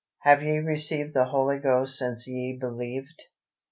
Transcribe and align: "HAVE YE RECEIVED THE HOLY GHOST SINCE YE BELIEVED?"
"HAVE 0.21 0.41
YE 0.41 0.57
RECEIVED 0.57 1.13
THE 1.13 1.25
HOLY 1.25 1.59
GHOST 1.59 1.99
SINCE 1.99 2.25
YE 2.27 2.57
BELIEVED?" 2.59 3.25